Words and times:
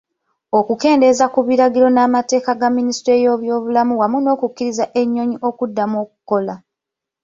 Okukendeeza 0.59 1.25
ku 1.33 1.39
biragiro 1.47 1.87
n'amateeka 1.91 2.51
ga 2.59 2.69
Minisitule 2.77 3.15
y'ebyobulamu 3.23 3.93
wamu 4.01 4.17
n'okukkirizza 4.21 4.85
ennyonyi 5.01 5.37
okuddamu 5.49 5.95
okukola. 6.03 6.55